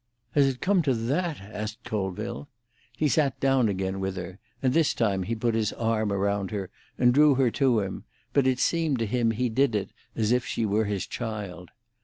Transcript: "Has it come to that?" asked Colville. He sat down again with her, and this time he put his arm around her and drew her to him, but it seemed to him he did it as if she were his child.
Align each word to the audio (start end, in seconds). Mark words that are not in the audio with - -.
"Has 0.33 0.47
it 0.47 0.61
come 0.61 0.81
to 0.81 0.95
that?" 0.95 1.39
asked 1.39 1.83
Colville. 1.83 2.47
He 2.97 3.07
sat 3.07 3.39
down 3.39 3.69
again 3.69 3.99
with 3.99 4.15
her, 4.15 4.39
and 4.63 4.73
this 4.73 4.95
time 4.95 5.21
he 5.21 5.35
put 5.35 5.53
his 5.53 5.73
arm 5.73 6.11
around 6.11 6.49
her 6.49 6.71
and 6.97 7.13
drew 7.13 7.35
her 7.35 7.51
to 7.51 7.81
him, 7.81 8.05
but 8.33 8.47
it 8.47 8.57
seemed 8.57 8.97
to 8.97 9.05
him 9.05 9.29
he 9.29 9.47
did 9.47 9.75
it 9.75 9.91
as 10.15 10.31
if 10.31 10.43
she 10.43 10.65
were 10.65 10.85
his 10.85 11.05
child. 11.05 11.69